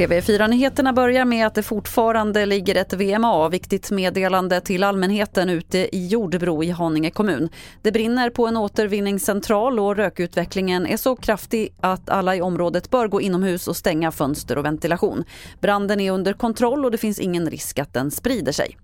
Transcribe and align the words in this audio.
TV4-nyheterna 0.00 0.92
börjar 0.92 1.24
med 1.24 1.46
att 1.46 1.54
det 1.54 1.62
fortfarande 1.62 2.46
ligger 2.46 2.74
ett 2.74 2.92
VMA, 2.92 3.48
viktigt 3.48 3.90
meddelande 3.90 4.60
till 4.60 4.84
allmänheten 4.84 5.50
ute 5.50 5.96
i 5.96 6.06
Jordbro 6.06 6.64
i 6.64 6.70
Haninge 6.70 7.10
kommun. 7.10 7.48
Det 7.82 7.92
brinner 7.92 8.30
på 8.30 8.46
en 8.46 8.56
återvinningscentral 8.56 9.78
och 9.78 9.96
rökutvecklingen 9.96 10.86
är 10.86 10.96
så 10.96 11.16
kraftig 11.16 11.74
att 11.80 12.10
alla 12.10 12.36
i 12.36 12.40
området 12.40 12.90
bör 12.90 13.08
gå 13.08 13.20
inomhus 13.20 13.68
och 13.68 13.76
stänga 13.76 14.12
fönster 14.12 14.58
och 14.58 14.64
ventilation. 14.64 15.24
Branden 15.60 16.00
är 16.00 16.12
under 16.12 16.32
kontroll 16.32 16.84
och 16.84 16.90
det 16.90 16.98
finns 16.98 17.18
ingen 17.18 17.50
risk 17.50 17.78
att 17.78 17.94
den 17.94 18.10
sprider 18.10 18.52
sig. 18.52 18.76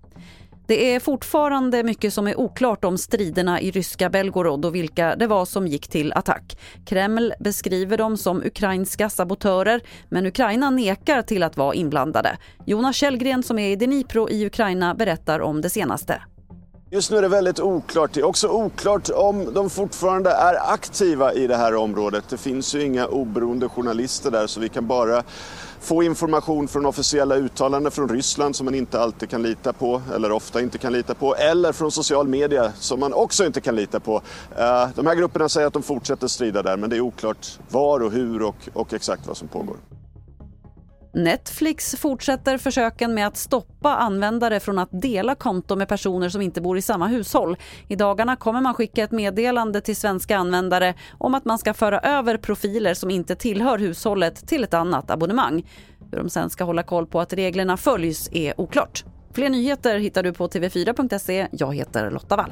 Det 0.67 0.95
är 0.95 0.99
fortfarande 0.99 1.83
mycket 1.83 2.13
som 2.13 2.27
är 2.27 2.39
oklart 2.39 2.85
om 2.85 2.97
striderna 2.97 3.61
i 3.61 3.71
ryska 3.71 4.09
Belgorod 4.09 4.65
och 4.65 4.75
vilka 4.75 5.15
det 5.15 5.27
var 5.27 5.45
som 5.45 5.67
gick 5.67 5.87
till 5.87 6.13
attack. 6.13 6.57
Kreml 6.85 7.33
beskriver 7.39 7.97
dem 7.97 8.17
som 8.17 8.43
ukrainska 8.43 9.09
sabotörer 9.09 9.81
men 10.09 10.25
Ukraina 10.25 10.69
nekar 10.69 11.21
till 11.21 11.43
att 11.43 11.57
vara 11.57 11.73
inblandade. 11.73 12.37
Jonas 12.65 12.95
Källgren 12.95 13.43
som 13.43 13.59
är 13.59 13.69
i 13.69 13.75
Dnipro 13.75 14.29
i 14.29 14.45
Ukraina 14.45 14.95
berättar 14.95 15.39
om 15.39 15.61
det 15.61 15.69
senaste. 15.69 16.21
Just 16.89 17.11
nu 17.11 17.17
är 17.17 17.21
det 17.21 17.27
väldigt 17.27 17.59
oklart. 17.59 18.13
Det 18.13 18.19
är 18.19 18.25
också 18.25 18.47
oklart 18.47 19.09
om 19.09 19.53
de 19.53 19.69
fortfarande 19.69 20.29
är 20.29 20.73
aktiva 20.73 21.33
i 21.33 21.47
det 21.47 21.55
här 21.55 21.75
området. 21.75 22.23
Det 22.29 22.37
finns 22.37 22.75
ju 22.75 22.83
inga 22.83 23.07
oberoende 23.07 23.69
journalister 23.69 24.31
där 24.31 24.47
så 24.47 24.59
vi 24.59 24.69
kan 24.69 24.87
bara 24.87 25.23
få 25.79 26.03
information 26.03 26.67
från 26.67 26.85
officiella 26.85 27.35
uttalanden 27.35 27.91
från 27.91 28.09
Ryssland 28.09 28.55
som 28.55 28.65
man 28.65 28.75
inte 28.75 29.01
alltid 29.01 29.29
kan 29.29 29.43
lita 29.43 29.73
på 29.73 30.01
eller 30.15 30.31
ofta 30.31 30.61
inte 30.61 30.77
kan 30.77 30.93
lita 30.93 31.13
på 31.13 31.35
eller 31.35 31.71
från 31.71 31.91
social 31.91 32.27
media 32.27 32.71
som 32.79 32.99
man 32.99 33.13
också 33.13 33.45
inte 33.45 33.61
kan 33.61 33.75
lita 33.75 33.99
på. 33.99 34.21
Eh, 34.57 34.87
de 34.95 35.07
här 35.07 35.15
grupperna 35.15 35.49
säger 35.49 35.67
att 35.67 35.73
de 35.73 35.83
fortsätter 35.83 36.27
strida 36.27 36.63
där 36.63 36.77
men 36.77 36.89
det 36.89 36.95
är 36.95 37.01
oklart 37.01 37.59
var 37.69 37.99
och 37.99 38.11
hur 38.11 38.41
och, 38.41 38.69
och 38.73 38.93
exakt 38.93 39.27
vad 39.27 39.37
som 39.37 39.47
pågår. 39.47 39.77
Netflix 41.17 41.95
fortsätter 41.95 42.57
försöken 42.57 43.13
med 43.13 43.27
att 43.27 43.37
stoppa 43.37 43.95
användare 43.95 44.59
från 44.59 44.79
att 44.79 44.89
dela 44.91 45.35
konto 45.35 45.75
med 45.75 45.87
personer 45.87 46.29
som 46.29 46.41
inte 46.41 46.61
bor 46.61 46.77
i 46.77 46.81
samma 46.81 47.07
hushåll. 47.07 47.57
I 47.87 47.95
dagarna 47.95 48.35
kommer 48.35 48.61
man 48.61 48.73
skicka 48.73 49.03
ett 49.03 49.11
meddelande 49.11 49.81
till 49.81 49.95
svenska 49.95 50.37
användare 50.37 50.93
om 51.17 51.35
att 51.35 51.45
man 51.45 51.57
ska 51.57 51.73
föra 51.73 51.99
över 51.99 52.37
profiler 52.37 52.93
som 52.93 53.09
inte 53.09 53.35
tillhör 53.35 53.77
hushållet 53.77 54.47
till 54.47 54.63
ett 54.63 54.73
annat 54.73 55.11
abonnemang. 55.11 55.65
Hur 56.11 56.17
de 56.17 56.29
sen 56.29 56.49
ska 56.49 56.63
hålla 56.63 56.83
koll 56.83 57.07
på 57.07 57.19
att 57.21 57.33
reglerna 57.33 57.77
följs 57.77 58.29
är 58.31 58.61
oklart. 58.61 59.05
Fler 59.33 59.49
nyheter 59.49 59.99
hittar 59.99 60.23
du 60.23 60.33
på 60.33 60.47
tv4.se. 60.47 61.47
Jag 61.51 61.75
heter 61.75 62.11
Lotta 62.11 62.35
Wall. 62.35 62.51